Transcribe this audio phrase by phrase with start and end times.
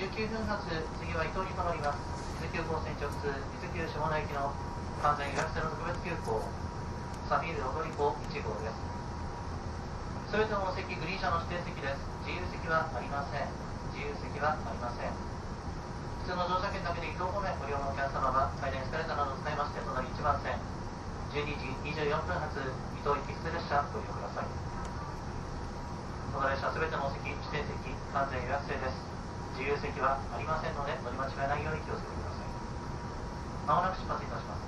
[0.00, 0.64] 19分発、
[0.96, 2.00] 次は伊東に停まります。
[2.40, 4.48] 伊豆急行線直通、伊豆急下田行きの
[5.04, 6.40] 完全予約制の特別急行、
[7.28, 8.80] サフィール踊り子1号です。
[10.32, 12.00] すべてのお席、グリーン車の指定席です。
[12.24, 13.52] 自由席はありません。
[13.92, 15.12] 自由席はありません。
[15.12, 20.56] 普通の乗車券だけで移動方面ご利用のお客様は、階段エスカレーターなどを使いまして、隣1番線、
[21.36, 22.56] 12時24分発、
[22.96, 24.48] 伊東行き普通列車ご利用ください。
[26.32, 29.09] この列車すべてのお席、指定席、完全予約制です。
[29.56, 32.46] 自由席はありませんので、乗り間違えないように気をつけてください。
[33.66, 34.59] まもなく出発いたします。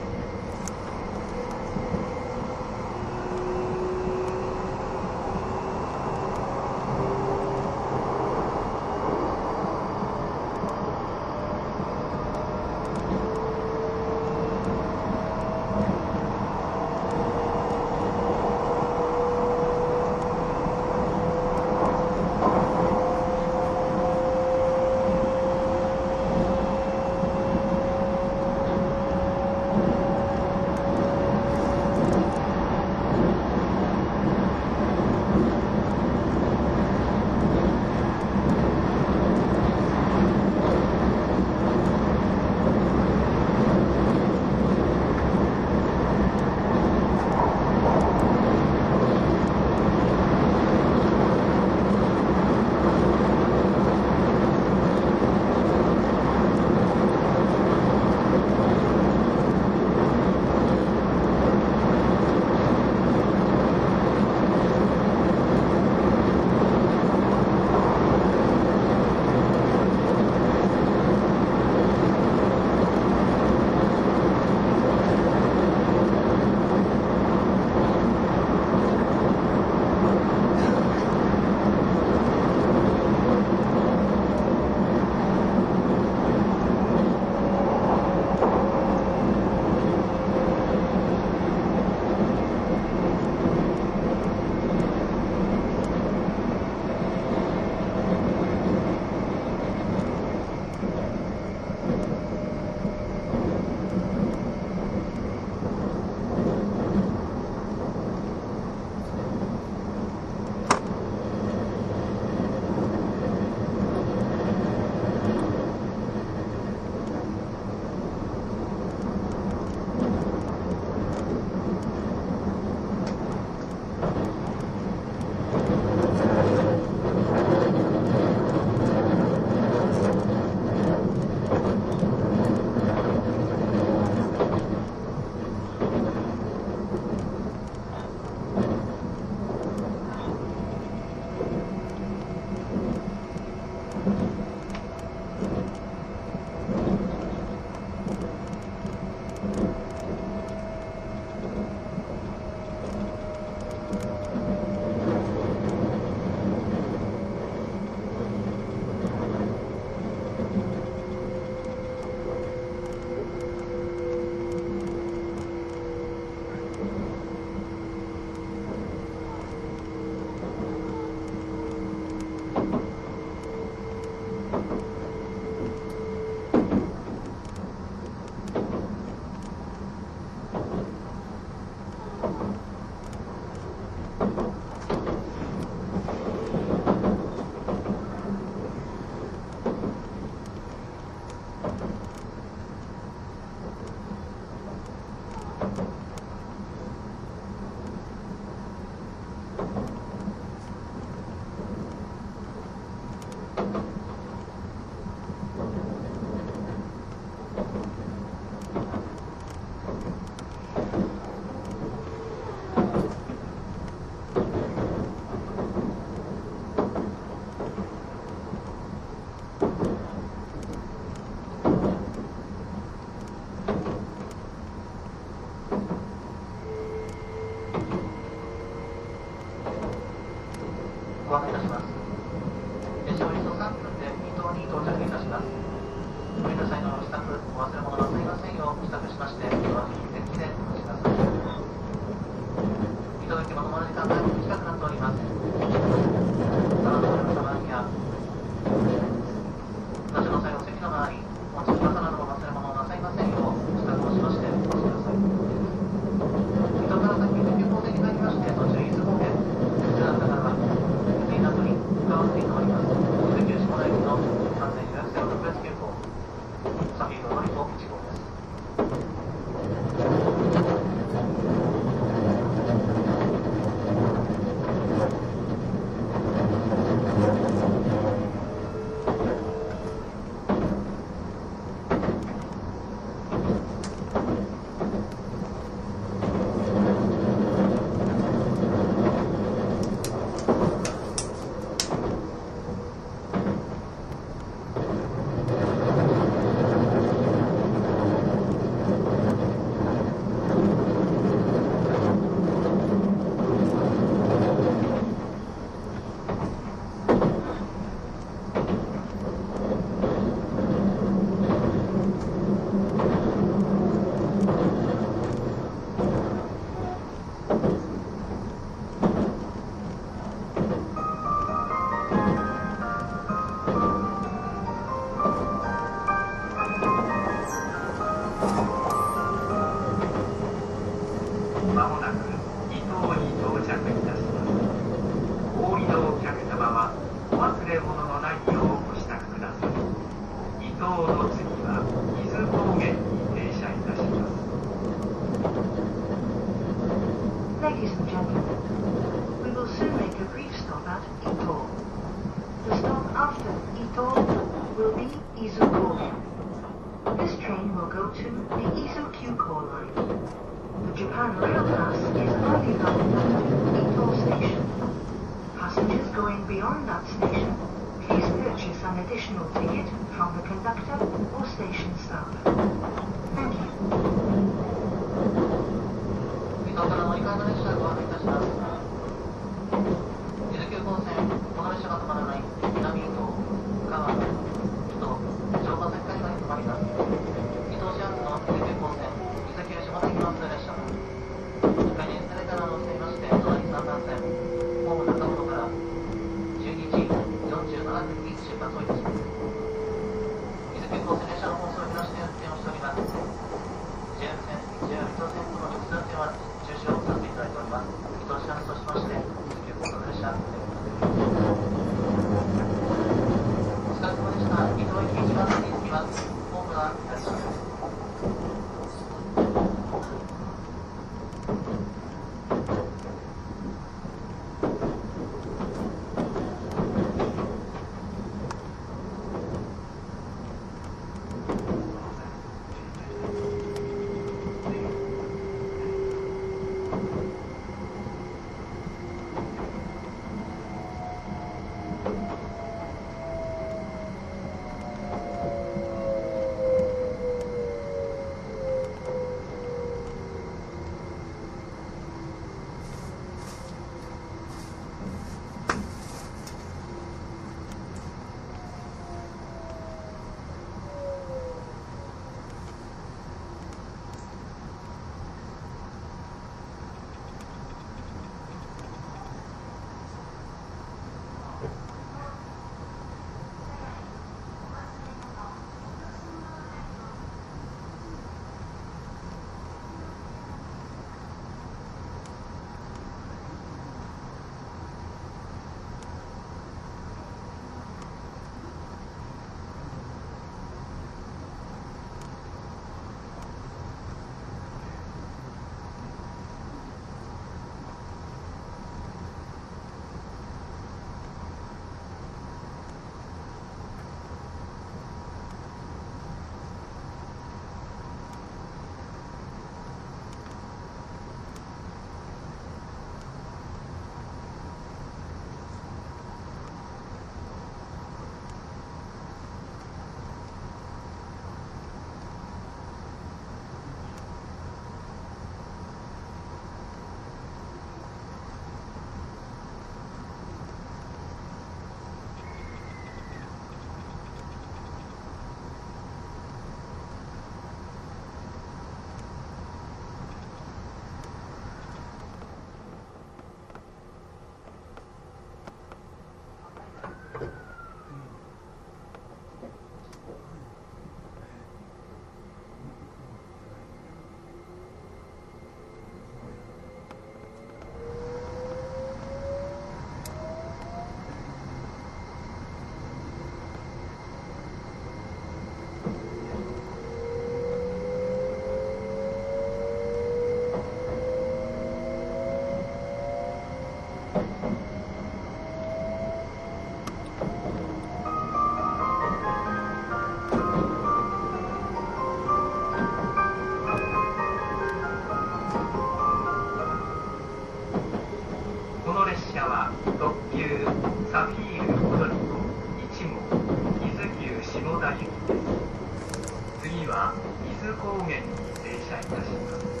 [597.10, 597.34] は
[597.66, 598.46] 伊豆高原に
[598.86, 600.00] 停車いたします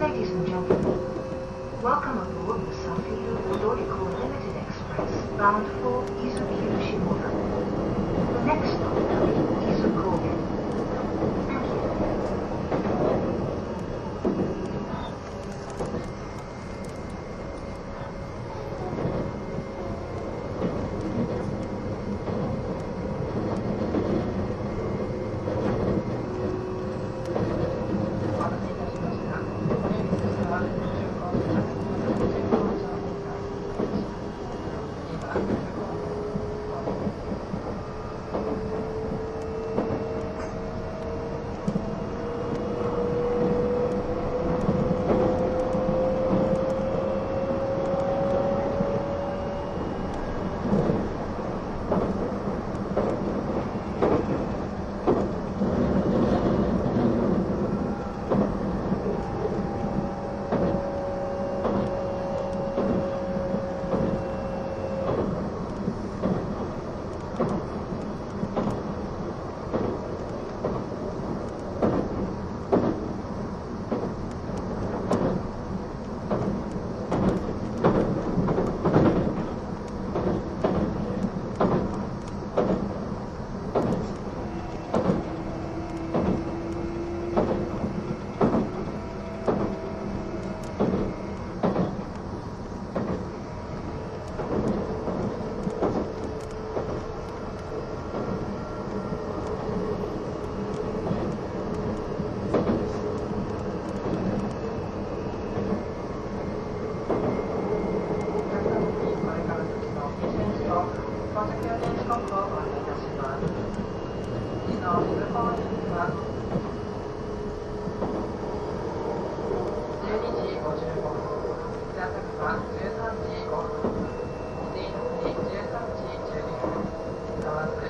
[0.00, 0.80] Ladies and gentlemen,
[1.82, 7.30] welcome aboard the Safiro Dorico Limited Express bound for Izuku Shimoda.
[8.34, 9.53] The next stop will be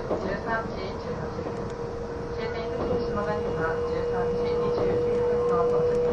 [0.05, 0.21] 13
[0.69, 1.64] 時18分。
[2.37, 6.04] 終点口島が今13時29分の到着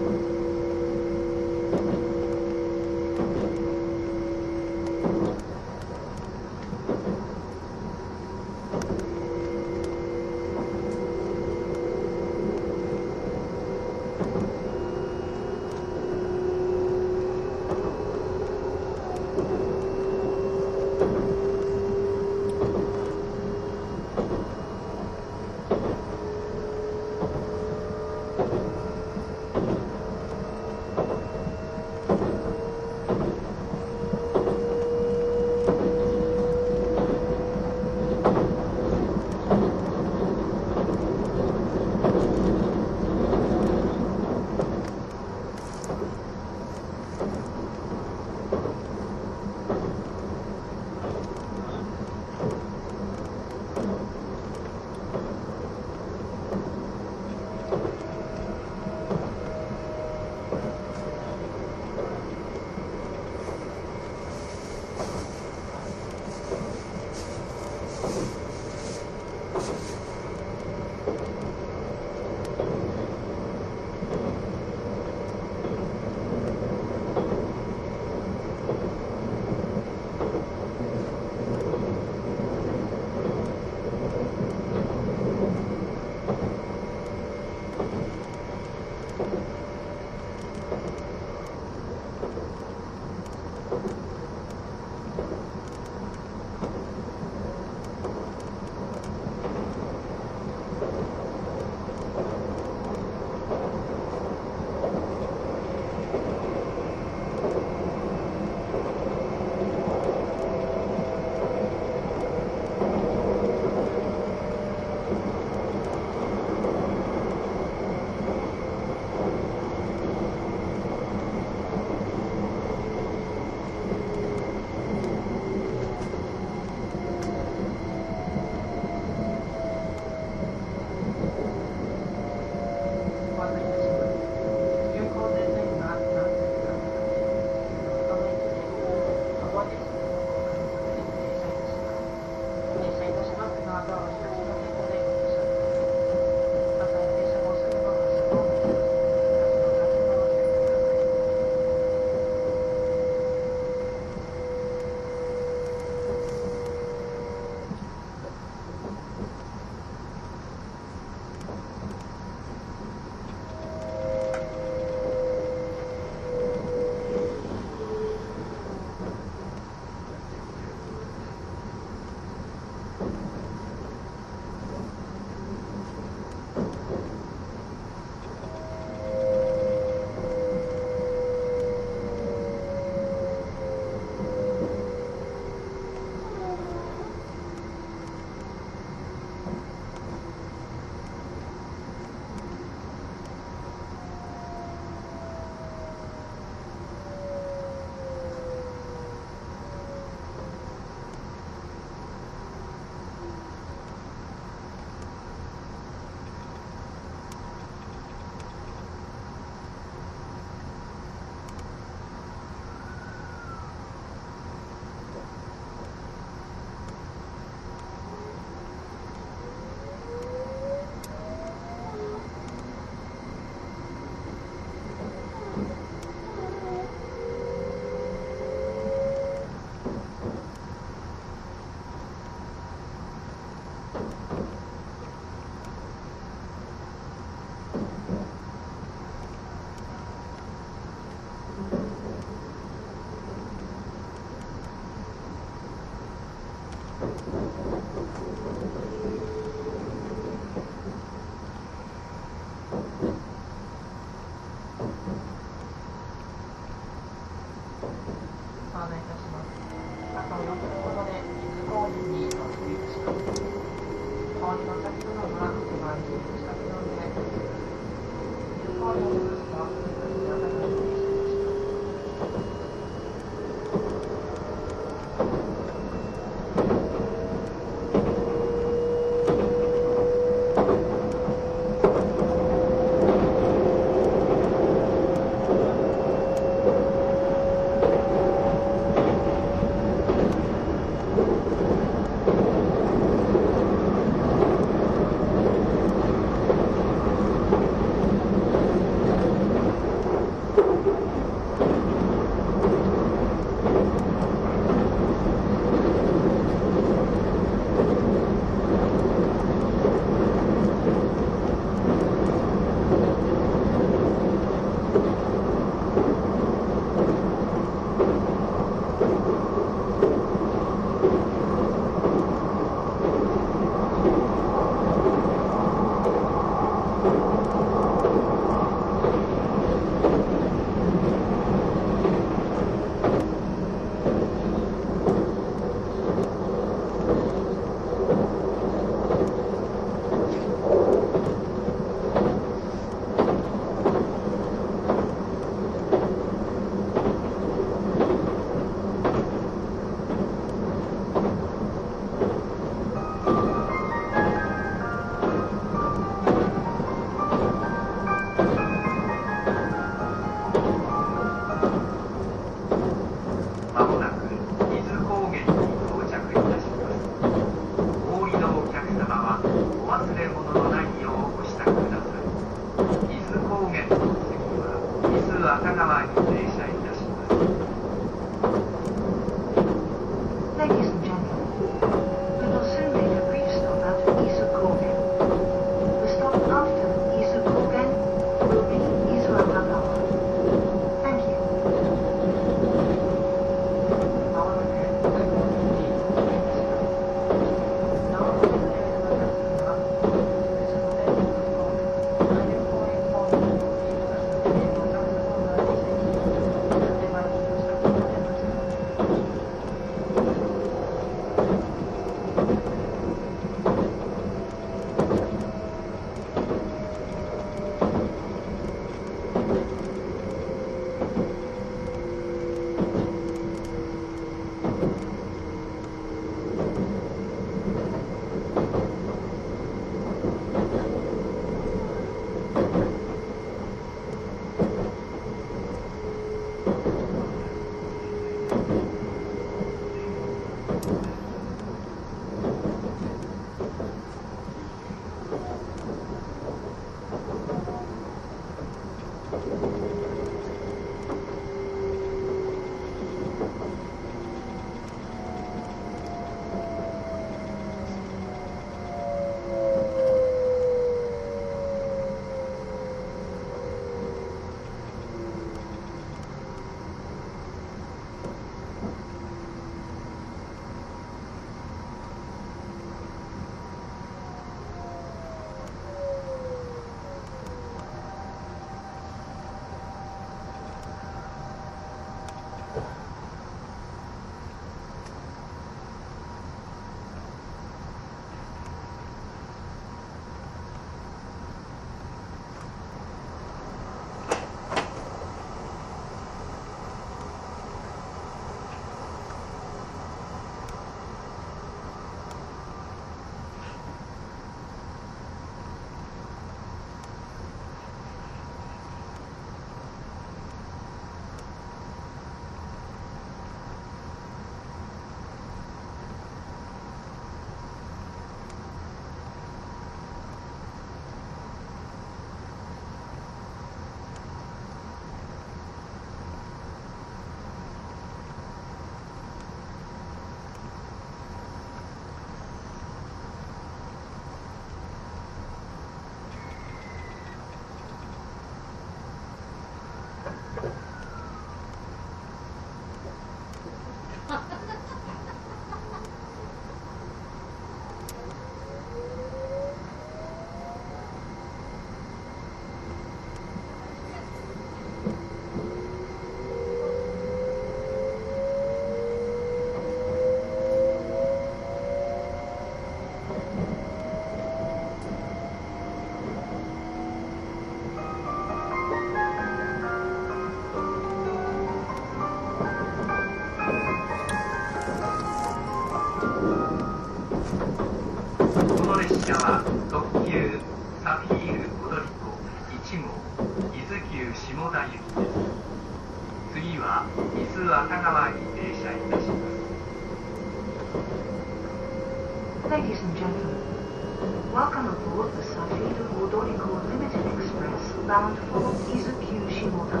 [598.88, 600.00] Izuku Shimoda.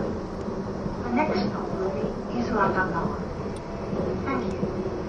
[1.04, 2.06] The next stop will be
[2.40, 3.18] Izuakagawa.
[4.24, 4.99] Thank you.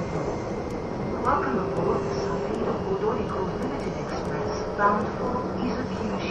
[0.00, 6.29] Welcome aboard the Salado Odorico Limited Express bound for Izukiushi.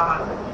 [0.00, 0.49] Amarante.